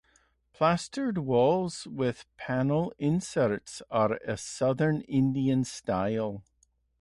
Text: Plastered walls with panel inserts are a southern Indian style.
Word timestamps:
Plastered 0.51 1.19
walls 1.19 1.85
with 1.85 2.25
panel 2.35 2.91
inserts 2.97 3.83
are 3.91 4.13
a 4.25 4.35
southern 4.35 5.01
Indian 5.01 5.63
style. 5.63 6.41